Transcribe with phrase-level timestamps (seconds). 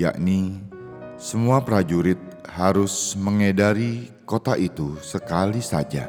[0.00, 0.56] yakni
[1.20, 2.16] semua prajurit
[2.48, 6.08] harus mengedari kota itu sekali saja.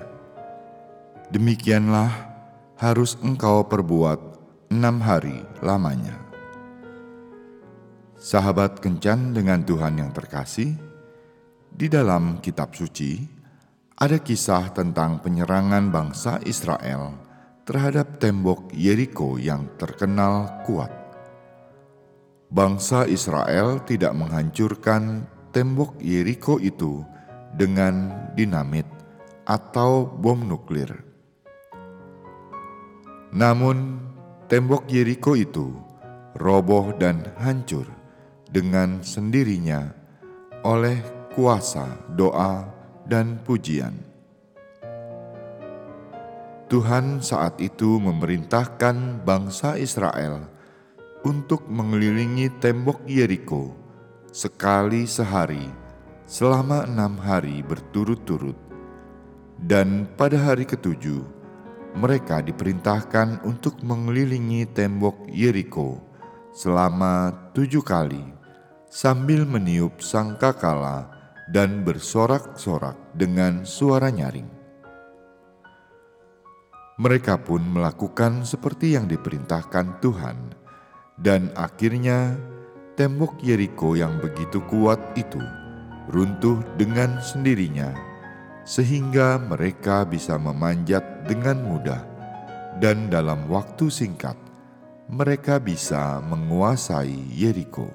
[1.36, 2.16] Demikianlah
[2.80, 4.20] harus engkau perbuat
[4.72, 6.16] enam hari lamanya.
[8.16, 10.80] Sahabat kencan dengan Tuhan yang terkasih,
[11.76, 13.20] di dalam kitab suci
[14.00, 17.33] ada kisah tentang penyerangan bangsa Israel
[17.64, 20.92] terhadap tembok Yeriko yang terkenal kuat.
[22.54, 25.26] Bangsa Israel tidak menghancurkan
[25.56, 27.02] tembok Yeriko itu
[27.56, 28.86] dengan dinamit
[29.48, 30.92] atau bom nuklir.
[33.34, 33.98] Namun,
[34.46, 35.74] tembok Yeriko itu
[36.38, 37.90] roboh dan hancur
[38.54, 39.90] dengan sendirinya
[40.62, 41.02] oleh
[41.34, 42.70] kuasa doa
[43.10, 44.13] dan pujian.
[46.72, 50.48] Tuhan saat itu memerintahkan bangsa Israel
[51.28, 53.76] untuk mengelilingi tembok Yeriko
[54.32, 55.68] sekali sehari
[56.24, 58.56] selama enam hari berturut-turut.
[59.60, 61.24] Dan pada hari ketujuh,
[61.96, 66.02] mereka diperintahkan untuk mengelilingi tembok Yeriko
[66.56, 68.24] selama tujuh kali
[68.94, 71.10] sambil meniup sangkakala
[71.50, 74.53] dan bersorak-sorak dengan suara nyaring.
[77.04, 80.56] Mereka pun melakukan seperti yang diperintahkan Tuhan,
[81.20, 82.40] dan akhirnya
[82.96, 85.44] tembok Yeriko yang begitu kuat itu
[86.08, 87.92] runtuh dengan sendirinya,
[88.64, 92.00] sehingga mereka bisa memanjat dengan mudah,
[92.80, 94.40] dan dalam waktu singkat
[95.12, 97.92] mereka bisa menguasai Yeriko.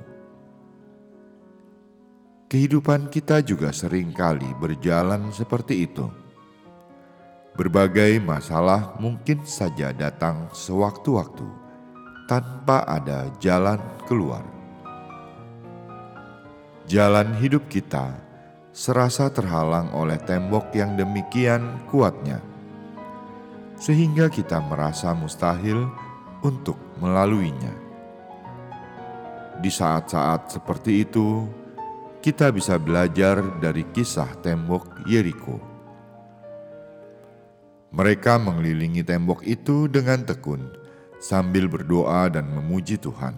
[2.52, 6.27] Kehidupan kita juga sering kali berjalan seperti itu
[7.58, 11.42] Berbagai masalah mungkin saja datang sewaktu-waktu
[12.30, 14.46] tanpa ada jalan keluar.
[16.86, 18.14] Jalan hidup kita
[18.70, 22.38] serasa terhalang oleh tembok yang demikian kuatnya,
[23.74, 25.90] sehingga kita merasa mustahil
[26.46, 27.74] untuk melaluinya.
[29.58, 31.50] Di saat-saat seperti itu,
[32.22, 35.77] kita bisa belajar dari kisah tembok Yeriko
[37.88, 40.68] mereka mengelilingi tembok itu dengan tekun
[41.16, 43.32] sambil berdoa dan memuji Tuhan.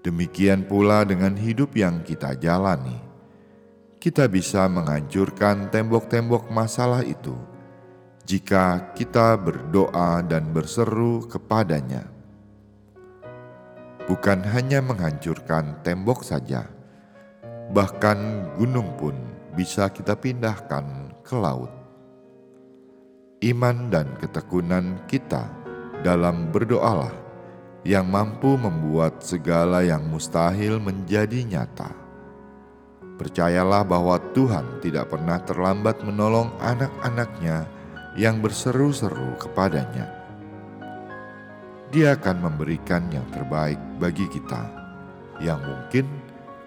[0.00, 2.96] Demikian pula dengan hidup yang kita jalani.
[4.00, 7.36] Kita bisa menghancurkan tembok-tembok masalah itu
[8.24, 12.08] jika kita berdoa dan berseru kepadanya.
[14.08, 16.64] Bukan hanya menghancurkan tembok saja,
[17.74, 19.12] bahkan gunung pun
[19.52, 21.79] bisa kita pindahkan ke laut
[23.40, 25.48] iman dan ketekunan kita
[26.04, 27.12] dalam berdoalah
[27.88, 31.88] yang mampu membuat segala yang mustahil menjadi nyata.
[33.16, 37.64] Percayalah bahwa Tuhan tidak pernah terlambat menolong anak-anaknya
[38.20, 40.08] yang berseru-seru kepadanya.
[41.88, 44.68] Dia akan memberikan yang terbaik bagi kita,
[45.40, 46.04] yang mungkin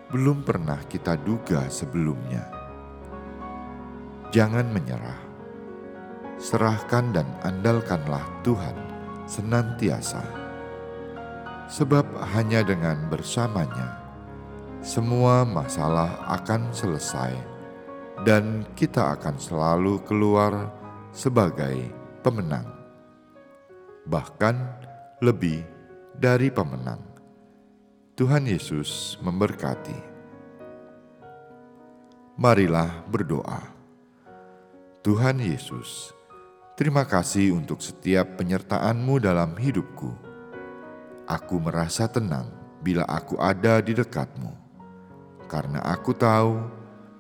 [0.10, 2.50] belum pernah kita duga sebelumnya.
[4.34, 5.33] Jangan menyerah
[6.44, 8.76] serahkan dan andalkanlah Tuhan
[9.24, 10.20] senantiasa.
[11.72, 12.04] Sebab
[12.36, 14.04] hanya dengan bersamanya,
[14.84, 17.32] semua masalah akan selesai
[18.28, 20.68] dan kita akan selalu keluar
[21.16, 21.88] sebagai
[22.20, 22.68] pemenang.
[24.04, 24.56] Bahkan
[25.24, 25.64] lebih
[26.12, 27.00] dari pemenang.
[28.20, 30.12] Tuhan Yesus memberkati.
[32.36, 33.72] Marilah berdoa.
[35.04, 36.12] Tuhan Yesus,
[36.74, 40.10] Terima kasih untuk setiap penyertaanmu dalam hidupku.
[41.30, 42.50] Aku merasa tenang
[42.82, 44.50] bila aku ada di dekatmu,
[45.46, 46.66] karena aku tahu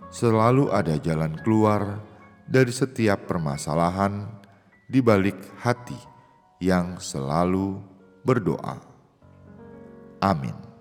[0.09, 2.01] selalu ada jalan keluar
[2.49, 4.25] dari setiap permasalahan
[4.89, 6.01] di balik hati
[6.57, 7.77] yang selalu
[8.25, 8.81] berdoa.
[10.17, 10.72] Amin.